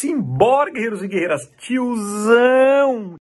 Simbora, 0.00 0.70
guerreiros 0.70 1.02
e 1.02 1.08
guerreiras, 1.08 1.52
tiozão! 1.56 3.16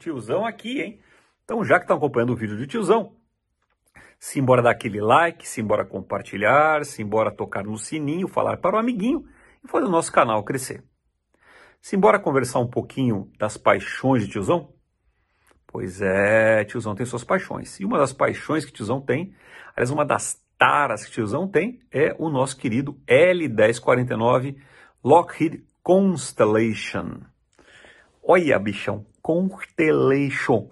Tiozão 0.00 0.44
aqui, 0.44 0.80
hein? 0.80 1.00
Então, 1.44 1.64
já 1.64 1.76
que 1.76 1.84
estão 1.84 1.98
acompanhando 1.98 2.30
o 2.30 2.36
vídeo 2.36 2.56
de 2.56 2.66
tiozão, 2.66 3.14
simbora 4.18 4.60
dar 4.60 4.70
aquele 4.70 5.00
like, 5.00 5.48
simbora 5.48 5.84
compartilhar, 5.84 6.84
simbora 6.84 7.30
tocar 7.30 7.62
no 7.62 7.78
sininho, 7.78 8.26
falar 8.26 8.56
para 8.56 8.74
o 8.74 8.78
amiguinho 8.80 9.22
e 9.64 9.68
fazer 9.68 9.86
o 9.86 9.88
nosso 9.88 10.10
canal 10.10 10.42
crescer. 10.42 10.82
Simbora 11.80 12.18
conversar 12.18 12.58
um 12.58 12.68
pouquinho 12.68 13.30
das 13.38 13.56
paixões 13.56 14.24
de 14.26 14.32
tiozão? 14.32 14.81
Pois 15.72 16.02
é, 16.02 16.64
tiozão 16.64 16.94
tem 16.94 17.06
suas 17.06 17.24
paixões. 17.24 17.80
E 17.80 17.84
uma 17.84 17.96
das 17.96 18.12
paixões 18.12 18.62
que 18.62 18.72
tiozão 18.72 19.00
tem, 19.00 19.34
aliás, 19.74 19.90
uma 19.90 20.04
das 20.04 20.38
taras 20.58 21.02
que 21.02 21.10
tiozão 21.10 21.48
tem, 21.48 21.80
é 21.90 22.14
o 22.18 22.28
nosso 22.28 22.58
querido 22.58 22.94
L1049 23.08 24.56
Lockheed 25.02 25.64
Constellation. 25.82 27.20
Olha, 28.22 28.58
bichão, 28.58 29.06
Constellation. 29.22 30.68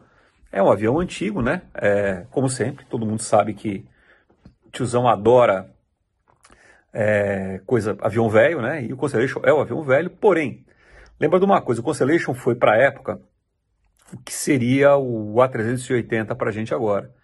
É 0.53 0.63
um 0.63 0.71
avião 0.71 1.01
antigo, 1.01 1.41
né? 1.41 1.63
É, 1.75 2.27
como 2.31 2.51
sempre, 2.51 2.85
todo 2.85 3.07
mundo 3.07 3.23
sabe 3.23 3.55
que 3.55 3.87
tiozão 4.71 5.09
adora 5.09 5.71
é, 6.93 7.61
coisa, 7.65 7.97
avião 8.03 8.29
velho, 8.29 8.61
né? 8.61 8.85
E 8.85 8.93
o 8.93 8.99
Constellation 8.99 9.41
é 9.45 9.53
o 9.53 9.61
avião 9.61 9.83
velho, 9.83 10.11
porém, 10.11 10.63
Lembra 11.21 11.39
de 11.39 11.45
uma 11.45 11.61
coisa, 11.61 11.83
o 11.83 11.85
Constellation 11.85 12.33
foi 12.33 12.55
para 12.55 12.73
a 12.73 12.79
época 12.79 13.21
o 14.13 14.19
que 14.19 14.33
seria 14.33 14.97
o 14.97 15.35
A380 15.37 16.35
para 16.37 16.51
a 16.51 16.53
gente 16.53 16.75
agora. 16.75 17.15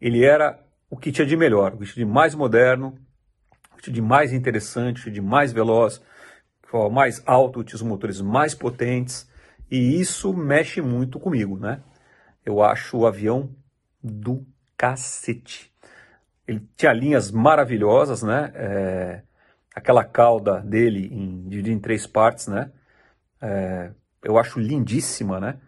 Ele 0.00 0.24
era 0.24 0.58
o 0.88 0.96
que 0.96 1.12
tinha 1.12 1.26
de 1.26 1.36
melhor, 1.36 1.74
o 1.74 1.78
que 1.78 1.92
tinha 1.92 2.06
de 2.06 2.12
mais 2.12 2.34
moderno, 2.34 2.98
o 3.72 3.76
que 3.76 3.84
tinha 3.84 3.94
de 3.94 4.02
mais 4.02 4.32
interessante, 4.32 5.00
o 5.00 5.04
que 5.04 5.10
de 5.10 5.20
mais 5.20 5.52
veloz, 5.52 6.02
mais 6.92 7.22
alto, 7.26 7.64
tinha 7.64 7.76
os 7.76 7.82
motores 7.82 8.20
mais 8.20 8.54
potentes, 8.54 9.28
e 9.70 10.00
isso 10.00 10.32
mexe 10.32 10.80
muito 10.80 11.18
comigo, 11.18 11.58
né? 11.58 11.82
Eu 12.44 12.62
acho 12.62 12.98
o 12.98 13.06
avião 13.06 13.54
do 14.02 14.46
cacete. 14.76 15.72
Ele 16.46 16.66
tinha 16.76 16.92
linhas 16.92 17.30
maravilhosas, 17.30 18.22
né? 18.22 18.52
É, 18.54 19.22
aquela 19.74 20.04
cauda 20.04 20.60
dele 20.60 21.08
em, 21.12 21.48
dividida 21.48 21.74
em 21.74 21.80
três 21.80 22.06
partes, 22.06 22.46
né? 22.46 22.72
é, 23.40 23.90
eu 24.22 24.38
acho 24.38 24.60
lindíssima, 24.60 25.40
né? 25.40 25.58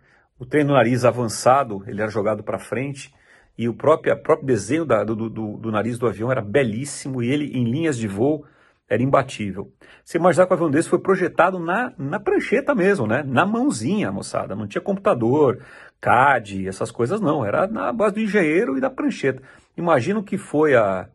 O 0.43 0.45
trem 0.45 0.67
do 0.67 0.73
nariz 0.73 1.05
avançado, 1.05 1.85
ele 1.87 2.03
era 2.03 2.11
jogado 2.11 2.43
para 2.43 2.59
frente, 2.59 3.15
e 3.57 3.69
o 3.69 3.75
próprio, 3.75 4.21
próprio 4.21 4.45
desenho 4.45 4.85
da, 4.85 5.05
do, 5.05 5.15
do, 5.15 5.57
do, 5.57 5.71
nariz 5.71 6.01
do 6.01 6.09
avião 6.09 6.33
era 6.33 6.43
belíssimo, 6.43 7.23
e 7.23 7.31
ele, 7.31 7.57
em 7.57 7.63
linhas 7.63 7.97
de 7.97 8.09
voo, 8.09 8.45
era 8.89 9.01
imbatível. 9.01 9.73
Você 10.05 10.19
imaginar 10.19 10.47
que 10.47 10.53
o 10.53 10.55
avião 10.55 10.69
desse 10.69 10.89
foi 10.89 10.99
projetado 10.99 11.61
na, 11.61 11.93
na 11.97 12.19
prancheta 12.19 12.75
mesmo, 12.75 13.07
né? 13.07 13.23
Na 13.25 13.47
mãozinha, 13.47 14.11
moçada. 14.11 14.57
Não 14.57 14.67
tinha 14.67 14.83
computador, 14.83 15.65
CAD, 16.01 16.67
essas 16.67 16.91
coisas 16.91 17.21
não. 17.21 17.45
Era 17.45 17.69
na 17.69 17.93
base 17.93 18.17
do 18.17 18.21
engenheiro 18.21 18.77
e 18.77 18.81
da 18.81 18.91
prancheta. 18.91 19.41
Imagina 19.77 20.19
o 20.19 20.25
que 20.25 20.37
foi 20.37 20.75
a 20.75 21.09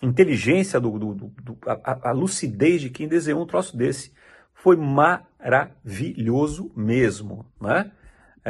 inteligência, 0.00 0.78
do, 0.78 0.96
do, 0.96 1.14
do 1.14 1.58
a, 1.66 2.10
a, 2.10 2.12
lucidez 2.12 2.82
de 2.82 2.88
quem 2.88 3.08
desenhou 3.08 3.42
um 3.42 3.46
troço 3.46 3.76
desse 3.76 4.12
foi 4.54 4.76
maravilhoso 4.76 6.70
mesmo, 6.76 7.44
né? 7.60 7.90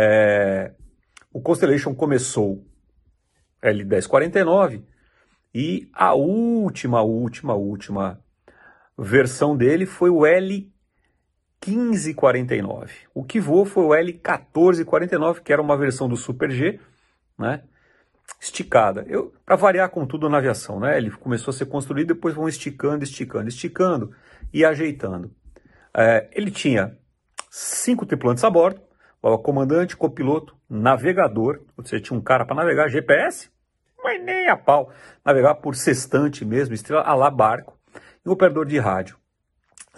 É, 0.00 0.74
o 1.32 1.40
Constellation 1.40 1.92
começou 1.92 2.64
L1049 3.60 4.84
e 5.52 5.90
a 5.92 6.14
última, 6.14 7.02
última, 7.02 7.54
última 7.54 8.22
versão 8.96 9.56
dele 9.56 9.86
foi 9.86 10.08
o 10.08 10.20
L1549. 10.20 12.90
O 13.12 13.24
que 13.24 13.40
voou 13.40 13.64
foi 13.64 13.82
o 13.82 13.88
L1449, 13.88 15.40
que 15.40 15.52
era 15.52 15.60
uma 15.60 15.76
versão 15.76 16.08
do 16.08 16.16
Super 16.16 16.52
G, 16.52 16.78
né? 17.36 17.64
Esticada. 18.40 19.04
Eu, 19.08 19.34
para 19.44 19.56
variar 19.56 19.90
com 19.90 20.06
tudo 20.06 20.28
na 20.28 20.38
aviação, 20.38 20.78
né? 20.78 20.96
Ele 20.96 21.10
começou 21.10 21.50
a 21.50 21.54
ser 21.54 21.66
construído, 21.66 22.14
depois 22.14 22.36
vão 22.36 22.48
esticando, 22.48 23.02
esticando, 23.02 23.48
esticando 23.48 24.14
e 24.52 24.64
ajeitando. 24.64 25.34
É, 25.92 26.30
ele 26.30 26.52
tinha 26.52 26.96
cinco 27.50 28.06
tripulantes 28.06 28.44
a 28.44 28.50
bordo, 28.50 28.86
o 29.22 29.38
comandante, 29.38 29.96
copiloto, 29.96 30.56
navegador, 30.68 31.60
ou 31.76 31.84
seja, 31.84 32.02
tinha 32.02 32.18
um 32.18 32.22
cara 32.22 32.44
para 32.44 32.56
navegar, 32.56 32.88
GPS, 32.88 33.50
mas 34.02 34.22
nem 34.22 34.48
a 34.48 34.56
pau, 34.56 34.92
navegar 35.24 35.56
por 35.56 35.74
sextante 35.74 36.44
mesmo, 36.44 36.74
estrela 36.74 37.02
a 37.02 37.14
lá 37.14 37.30
barco, 37.30 37.76
e 38.24 38.28
um 38.28 38.32
operador 38.32 38.66
de 38.66 38.78
rádio. 38.78 39.16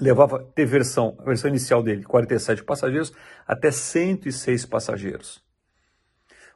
Levava, 0.01 0.43
ter 0.55 0.65
versão, 0.65 1.17
a 1.19 1.25
versão 1.25 1.51
inicial 1.51 1.83
dele, 1.83 2.05
47 2.05 2.65
passageiros, 2.65 3.13
até 3.47 3.71
106 3.71 4.65
passageiros. 4.65 5.45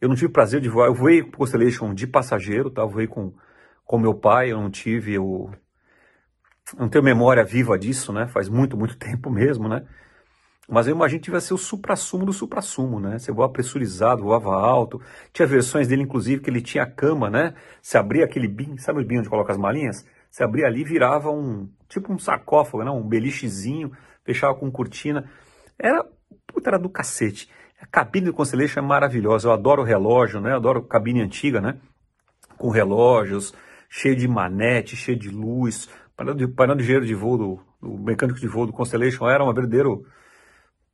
Eu 0.00 0.08
não 0.08 0.16
tive 0.16 0.32
prazer 0.32 0.60
de 0.60 0.68
voar, 0.68 0.88
eu 0.88 0.94
voei 0.94 1.22
com 1.22 1.30
Constellation 1.30 1.94
de 1.94 2.06
passageiro, 2.06 2.70
tá? 2.70 2.82
Eu 2.82 2.88
voei 2.88 3.06
com 3.06 3.32
com 3.84 3.98
meu 3.98 4.14
pai, 4.14 4.52
eu 4.52 4.60
não 4.60 4.70
tive 4.70 5.18
o. 5.18 5.50
Não 6.78 6.88
tenho 6.88 7.04
memória 7.04 7.44
viva 7.44 7.78
disso, 7.78 8.12
né? 8.12 8.26
Faz 8.26 8.48
muito, 8.48 8.76
muito 8.76 8.96
tempo 8.98 9.30
mesmo, 9.30 9.68
né? 9.68 9.84
Mas 10.68 10.86
eu 10.86 10.94
imagino 10.94 11.20
que 11.20 11.26
tivesse 11.26 11.48
ser 11.48 11.54
o 11.54 11.58
supra-sumo 11.58 12.24
do 12.24 12.32
supra-sumo, 12.32 12.98
né? 12.98 13.18
Você 13.18 13.30
voava 13.30 13.52
pressurizado, 13.52 14.22
voava 14.22 14.54
alto. 14.54 15.00
Tinha 15.32 15.46
versões 15.46 15.88
dele, 15.88 16.02
inclusive, 16.02 16.40
que 16.40 16.48
ele 16.48 16.62
tinha 16.62 16.86
cama, 16.86 17.28
né? 17.28 17.54
Você 17.82 17.98
abria 17.98 18.24
aquele 18.24 18.48
bin, 18.48 18.78
sabe 18.78 19.00
o 19.00 19.04
bin 19.04 19.18
onde 19.18 19.28
coloca 19.28 19.52
as 19.52 19.58
malinhas? 19.58 20.06
Você 20.30 20.42
abria 20.42 20.66
ali 20.66 20.82
virava 20.82 21.30
um, 21.30 21.68
tipo 21.86 22.12
um 22.12 22.18
sarcófago, 22.18 22.82
né? 22.82 22.90
Um 22.90 23.06
belichezinho, 23.06 23.92
fechava 24.24 24.54
com 24.54 24.70
cortina. 24.70 25.30
Era, 25.78 26.02
puta, 26.46 26.70
era 26.70 26.78
do 26.78 26.88
cacete. 26.88 27.48
A 27.80 27.86
cabine 27.86 28.26
do 28.26 28.32
Constellation 28.32 28.80
é 28.80 28.82
maravilhosa. 28.82 29.48
Eu 29.48 29.52
adoro 29.52 29.82
o 29.82 29.84
relógio, 29.84 30.40
né? 30.40 30.52
Eu 30.52 30.56
adoro 30.56 30.82
cabine 30.82 31.20
antiga, 31.20 31.60
né? 31.60 31.76
Com 32.56 32.70
relógios, 32.70 33.52
cheio 33.88 34.16
de 34.16 34.26
manete, 34.26 34.96
cheio 34.96 35.18
de 35.18 35.30
luz, 35.30 35.88
painel 36.16 36.34
de, 36.34 36.48
painel 36.48 36.76
de 36.76 36.82
engenheiro 36.82 37.06
de 37.06 37.14
voo 37.14 37.38
do, 37.38 37.60
do, 37.80 37.98
mecânico 37.98 38.38
de 38.38 38.48
voo 38.48 38.66
do 38.66 38.72
Constellation 38.72 39.28
era 39.28 39.44
um 39.44 39.52
verdadeiro 39.52 40.04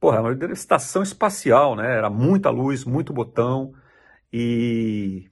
porra, 0.00 0.20
uma 0.20 0.32
estação 0.52 1.02
espacial, 1.02 1.76
né? 1.76 1.96
Era 1.96 2.08
muita 2.08 2.50
luz, 2.50 2.84
muito 2.84 3.12
botão 3.12 3.72
e 4.32 5.28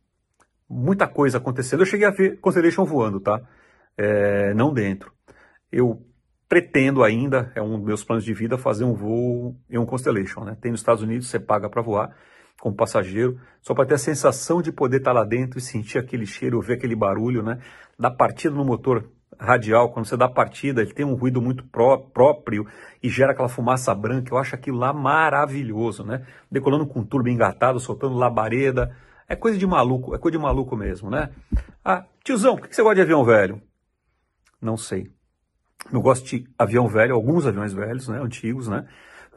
muita 0.68 1.08
coisa 1.08 1.38
acontecendo. 1.38 1.80
Eu 1.80 1.86
cheguei 1.86 2.06
a 2.06 2.10
ver 2.10 2.38
Constellation 2.38 2.84
voando, 2.84 3.18
tá? 3.18 3.40
É, 3.96 4.52
não 4.54 4.72
dentro. 4.72 5.12
Eu 5.72 6.04
pretendo 6.48 7.02
ainda, 7.02 7.52
é 7.54 7.62
um 7.62 7.76
dos 7.76 7.86
meus 7.86 8.04
planos 8.04 8.24
de 8.24 8.32
vida, 8.32 8.58
fazer 8.58 8.84
um 8.84 8.94
voo 8.94 9.56
em 9.70 9.78
um 9.78 9.86
Constellation, 9.86 10.44
né? 10.44 10.56
Tem 10.60 10.70
nos 10.70 10.80
Estados 10.80 11.02
Unidos, 11.02 11.28
você 11.28 11.40
paga 11.40 11.68
para 11.68 11.82
voar 11.82 12.14
como 12.60 12.74
passageiro, 12.74 13.38
só 13.60 13.74
para 13.74 13.86
ter 13.86 13.94
a 13.94 13.98
sensação 13.98 14.60
de 14.60 14.72
poder 14.72 14.98
estar 14.98 15.12
tá 15.12 15.20
lá 15.20 15.24
dentro 15.24 15.58
e 15.58 15.62
sentir 15.62 15.98
aquele 15.98 16.26
cheiro, 16.26 16.56
ouvir 16.56 16.74
aquele 16.74 16.96
barulho, 16.96 17.42
né? 17.42 17.58
Da 17.98 18.10
partida 18.10 18.54
no 18.54 18.64
motor 18.64 19.08
radial, 19.38 19.92
quando 19.92 20.06
você 20.06 20.16
dá 20.16 20.28
partida, 20.28 20.82
ele 20.82 20.92
tem 20.92 21.06
um 21.06 21.14
ruído 21.14 21.40
muito 21.40 21.64
pró 21.64 21.98
próprio 21.98 22.66
e 23.02 23.08
gera 23.08 23.32
aquela 23.32 23.48
fumaça 23.48 23.94
branca. 23.94 24.32
Eu 24.32 24.38
acho 24.38 24.54
aquilo 24.54 24.76
lá 24.76 24.92
maravilhoso, 24.92 26.04
né? 26.04 26.26
Decolando 26.50 26.86
com 26.86 27.04
turbo 27.04 27.28
engatado, 27.28 27.78
soltando 27.78 28.16
labareda. 28.16 28.94
É 29.28 29.36
coisa 29.36 29.56
de 29.56 29.66
maluco, 29.66 30.14
é 30.14 30.18
coisa 30.18 30.36
de 30.36 30.42
maluco 30.42 30.76
mesmo, 30.76 31.10
né? 31.10 31.30
Ah, 31.84 32.04
tiozão, 32.24 32.56
por 32.56 32.66
que 32.66 32.74
você 32.74 32.82
gosta 32.82 32.96
de 32.96 33.02
avião 33.02 33.24
velho? 33.24 33.62
Não 34.60 34.76
sei. 34.76 35.10
Eu 35.92 36.00
gosto 36.00 36.26
de 36.26 36.48
avião 36.58 36.88
velho, 36.88 37.14
alguns 37.14 37.46
aviões 37.46 37.72
velhos, 37.72 38.08
né? 38.08 38.20
Antigos, 38.20 38.66
né? 38.66 38.86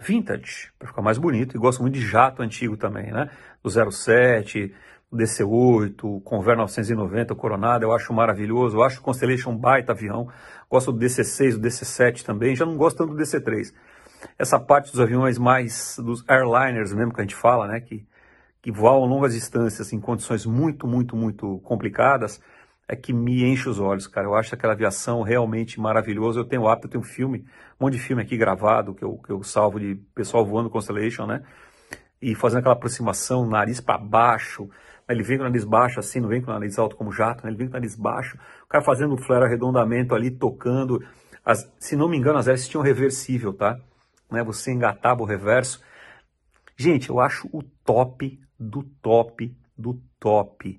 Vintage, 0.02 0.72
para 0.80 0.88
ficar 0.88 1.02
mais 1.02 1.18
bonito. 1.18 1.56
E 1.56 1.60
gosto 1.60 1.82
muito 1.82 1.94
de 1.94 2.06
jato 2.06 2.42
antigo 2.42 2.76
também, 2.76 3.12
né? 3.12 3.30
Do 3.64 3.70
07, 3.70 4.74
o 5.12 5.16
DC-8, 5.16 6.04
o 6.04 6.22
Convair 6.22 6.58
990, 6.58 7.34
o 7.34 7.36
Coronado, 7.36 7.86
eu 7.86 7.92
acho 7.92 8.14
maravilhoso, 8.14 8.78
eu 8.78 8.84
acho 8.84 9.00
o 9.00 9.04
Constellation 9.04 9.52
um 9.52 9.58
baita 9.58 9.92
avião, 9.92 10.30
gosto 10.70 10.92
do 10.92 11.00
DC-6, 11.00 11.54
do 11.54 11.60
DC-7 11.60 12.24
também, 12.24 12.56
já 12.56 12.66
não 12.66 12.78
gosto 12.78 12.98
tanto 12.98 13.14
do 13.14 13.18
DC-3. 13.18 13.74
Essa 14.40 14.58
parte 14.60 14.92
dos 14.92 15.00
aviões 15.02 15.38
mais, 15.38 15.98
dos 16.00 16.24
airliners 16.28 16.94
mesmo 16.94 17.14
que 17.14 17.20
a 17.20 17.24
gente 17.24 17.36
fala, 17.36 17.68
né, 17.68 17.82
que, 17.82 18.08
que 18.62 18.72
voam 18.72 19.06
longas 19.06 19.34
distâncias 19.34 19.92
em 19.92 20.00
condições 20.00 20.46
muito, 20.46 20.88
muito, 20.88 21.16
muito 21.16 21.60
complicadas, 21.60 22.40
é 22.92 22.96
que 22.98 23.14
me 23.14 23.46
enche 23.46 23.70
os 23.70 23.80
olhos, 23.80 24.06
cara. 24.06 24.28
Eu 24.28 24.36
acho 24.36 24.54
aquela 24.54 24.74
aviação 24.74 25.22
realmente 25.22 25.80
maravilhosa. 25.80 26.42
Eu 26.42 26.44
tenho 26.44 26.68
hábito, 26.68 26.88
eu 26.88 26.92
tenho 26.92 27.04
filme, 27.06 27.46
um 27.80 27.86
monte 27.86 27.94
de 27.94 28.00
filme 28.00 28.22
aqui 28.22 28.36
gravado, 28.36 28.94
que 28.94 29.02
eu, 29.02 29.18
que 29.18 29.32
eu 29.32 29.42
salvo 29.44 29.80
de 29.80 29.96
pessoal 30.14 30.46
voando 30.46 30.70
Constellation, 30.70 31.26
né? 31.26 31.42
E 32.22 32.36
fazendo 32.36 32.60
aquela 32.60 32.76
aproximação, 32.76 33.48
nariz 33.48 33.80
para 33.80 33.98
baixo, 33.98 34.70
ele 35.08 35.24
vem 35.24 35.38
com 35.38 35.46
o 35.46 35.48
nariz 35.48 35.64
baixo 35.64 36.02
assim, 36.02 36.20
não 36.20 36.28
vem 36.28 36.42
com 36.42 36.52
o 36.52 36.54
nariz 36.54 36.78
alto 36.78 36.98
como 36.98 37.14
jato, 37.14 37.46
né? 37.46 37.50
ele 37.50 37.58
vem 37.58 37.68
com 37.68 37.72
o 37.72 37.80
nariz 37.80 37.96
baixo, 37.96 38.38
o 38.66 38.68
cara 38.68 38.84
fazendo 38.84 39.14
o 39.14 39.18
flare 39.18 39.46
arredondamento 39.46 40.14
ali, 40.14 40.30
tocando. 40.30 41.02
As, 41.46 41.74
se 41.80 41.96
não 41.96 42.10
me 42.10 42.18
engano, 42.18 42.40
as 42.40 42.50
hélices 42.50 42.68
tinham 42.68 42.84
reversível, 42.84 43.54
tá? 43.54 43.80
Né? 44.30 44.44
Você 44.44 44.70
engatava 44.70 45.22
o 45.22 45.26
reverso. 45.26 45.82
Gente, 46.76 47.10
eu 47.10 47.22
acho 47.22 47.48
o 47.54 47.64
top 47.86 48.38
do 48.60 48.84
top 49.02 49.56
do 49.78 49.98
top. 50.20 50.78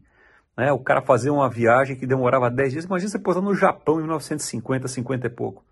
Né? 0.63 0.71
O 0.71 0.79
cara 0.79 1.03
fazer 1.03 1.31
uma 1.31 1.51
viagem 1.51 1.97
que 1.97 2.07
demorava 2.07 2.49
10 2.49 2.73
dias. 2.73 2.85
Imagina 2.85 3.11
você 3.11 3.19
pousando 3.19 3.49
no 3.49 3.55
Japão 3.57 3.97
em 3.97 4.03
1950, 4.03 4.87
50 4.87 5.27
e 5.27 5.31
pouco. 5.31 5.65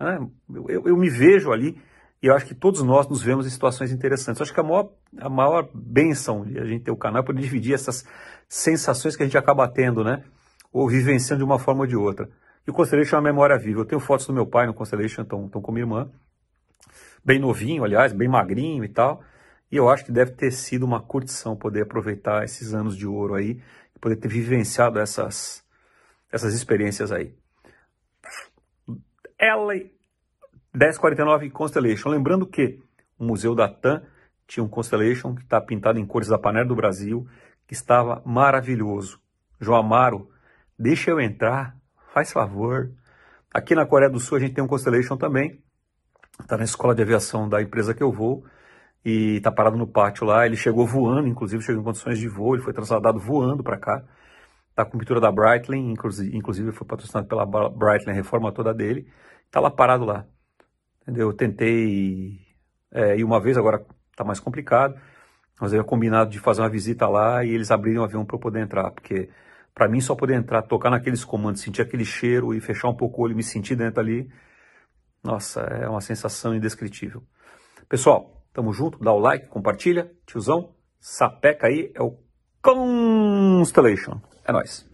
Né? 0.00 0.26
Eu, 0.54 0.70
eu, 0.70 0.86
eu 0.86 0.96
me 0.96 1.10
vejo 1.10 1.52
ali 1.52 1.78
e 2.22 2.28
eu 2.28 2.34
acho 2.34 2.46
que 2.46 2.54
todos 2.54 2.82
nós 2.82 3.06
nos 3.06 3.22
vemos 3.22 3.46
em 3.46 3.50
situações 3.50 3.92
interessantes. 3.92 4.40
Eu 4.40 4.44
acho 4.44 4.54
que 4.54 4.60
a 4.60 4.62
maior, 4.62 4.90
a 5.18 5.28
maior 5.28 5.68
benção 5.74 6.46
de 6.46 6.58
a 6.58 6.64
gente 6.64 6.84
ter 6.84 6.90
o 6.90 6.96
canal 6.96 7.22
é 7.22 7.26
poder 7.26 7.42
dividir 7.42 7.74
essas 7.74 8.06
sensações 8.48 9.14
que 9.14 9.22
a 9.22 9.26
gente 9.26 9.36
acaba 9.36 9.68
tendo, 9.68 10.02
né? 10.02 10.24
Ou 10.72 10.88
vivenciando 10.88 11.44
de 11.44 11.44
uma 11.44 11.58
forma 11.58 11.82
ou 11.82 11.86
de 11.86 11.94
outra. 11.94 12.26
E 12.66 12.70
o 12.70 12.72
Constellation 12.72 13.16
é 13.16 13.18
uma 13.18 13.28
memória 13.30 13.58
viva. 13.58 13.80
Eu 13.80 13.84
tenho 13.84 14.00
fotos 14.00 14.26
do 14.26 14.32
meu 14.32 14.46
pai 14.46 14.66
no 14.66 14.72
Constellation, 14.72 15.24
estão 15.24 15.46
com 15.50 15.72
minha 15.72 15.82
irmã. 15.82 16.10
Bem 17.22 17.38
novinho, 17.38 17.84
aliás, 17.84 18.14
bem 18.14 18.28
magrinho 18.28 18.82
e 18.82 18.88
tal. 18.88 19.22
E 19.70 19.76
eu 19.76 19.88
acho 19.88 20.04
que 20.04 20.12
deve 20.12 20.32
ter 20.32 20.50
sido 20.50 20.84
uma 20.84 21.00
curtição 21.00 21.54
poder 21.54 21.82
aproveitar 21.82 22.44
esses 22.44 22.72
anos 22.72 22.96
de 22.96 23.06
ouro 23.06 23.34
aí, 23.34 23.62
poder 24.00 24.16
ter 24.16 24.28
vivenciado 24.28 24.98
essas, 24.98 25.64
essas 26.32 26.54
experiências 26.54 27.12
aí. 27.12 27.34
Ela 29.38 29.74
1049 30.74 31.50
Constellation. 31.50 32.08
Lembrando 32.08 32.46
que 32.46 32.80
o 33.18 33.24
Museu 33.24 33.54
da 33.54 33.68
TAM 33.68 34.02
tinha 34.46 34.64
um 34.64 34.68
Constellation 34.68 35.34
que 35.34 35.42
está 35.42 35.60
pintado 35.60 35.98
em 35.98 36.06
cores 36.06 36.28
da 36.28 36.38
Panera 36.38 36.66
do 36.66 36.74
Brasil, 36.74 37.26
que 37.66 37.74
estava 37.74 38.22
maravilhoso. 38.24 39.20
João 39.60 39.80
Amaro, 39.80 40.30
deixa 40.78 41.10
eu 41.10 41.20
entrar, 41.20 41.76
faz 42.14 42.32
favor. 42.32 42.90
Aqui 43.52 43.74
na 43.74 43.84
Coreia 43.84 44.10
do 44.10 44.20
Sul 44.20 44.38
a 44.38 44.40
gente 44.40 44.54
tem 44.54 44.64
um 44.64 44.68
Constellation 44.68 45.16
também. 45.16 45.62
Está 46.40 46.56
na 46.56 46.64
escola 46.64 46.94
de 46.94 47.02
aviação 47.02 47.48
da 47.48 47.60
empresa 47.60 47.92
que 47.92 48.02
eu 48.02 48.12
vou 48.12 48.44
e 49.04 49.36
está 49.36 49.50
parado 49.50 49.76
no 49.76 49.86
pátio 49.86 50.26
lá. 50.26 50.46
Ele 50.46 50.56
chegou 50.56 50.86
voando, 50.86 51.28
inclusive 51.28 51.62
chegou 51.62 51.80
em 51.80 51.84
condições 51.84 52.18
de 52.18 52.28
voo, 52.28 52.54
ele 52.54 52.62
foi 52.62 52.72
trasladado 52.72 53.18
voando 53.18 53.62
para 53.62 53.78
cá. 53.78 54.04
Está 54.70 54.84
com 54.84 54.98
pintura 54.98 55.20
da 55.20 55.32
Breitling, 55.32 55.92
inclusive 56.32 56.72
foi 56.72 56.86
patrocinado 56.86 57.26
pela 57.26 57.44
Breitling, 57.44 58.12
a 58.12 58.14
reforma 58.14 58.52
toda 58.52 58.72
dele. 58.72 59.08
Está 59.46 59.60
lá 59.60 59.70
parado 59.70 60.04
lá. 60.04 60.26
Entendeu? 61.02 61.28
Eu 61.28 61.32
tentei 61.34 62.38
é, 62.92 63.16
ir 63.16 63.24
uma 63.24 63.40
vez, 63.40 63.56
agora 63.56 63.84
está 64.10 64.24
mais 64.24 64.40
complicado, 64.40 64.94
mas 65.60 65.72
eu 65.72 65.78
ia 65.78 65.84
combinado 65.84 66.30
de 66.30 66.38
fazer 66.38 66.60
uma 66.62 66.68
visita 66.68 67.08
lá 67.08 67.44
e 67.44 67.50
eles 67.50 67.70
abriram 67.70 68.02
o 68.02 68.04
avião 68.04 68.24
para 68.24 68.36
eu 68.36 68.40
poder 68.40 68.60
entrar, 68.60 68.90
porque 68.90 69.30
para 69.74 69.88
mim 69.88 70.00
só 70.00 70.14
poder 70.14 70.34
entrar, 70.34 70.62
tocar 70.62 70.90
naqueles 70.90 71.24
comandos, 71.24 71.62
sentir 71.62 71.82
aquele 71.82 72.04
cheiro 72.04 72.52
e 72.54 72.60
fechar 72.60 72.88
um 72.88 72.94
pouco 72.94 73.20
o 73.20 73.24
olho 73.24 73.32
e 73.32 73.36
me 73.36 73.42
sentir 73.42 73.76
dentro 73.76 74.00
ali, 74.00 74.28
nossa, 75.22 75.60
é 75.62 75.88
uma 75.88 76.00
sensação 76.00 76.54
indescritível. 76.54 77.22
Pessoal, 77.88 78.37
tamo 78.52 78.72
junto, 78.72 78.98
dá 79.02 79.12
o 79.12 79.18
like, 79.18 79.48
compartilha, 79.48 80.10
tiozão, 80.26 80.74
sapeca 81.00 81.66
aí, 81.66 81.92
é 81.94 82.02
o 82.02 82.18
Constellation. 82.62 84.20
É 84.44 84.52
nóis. 84.52 84.86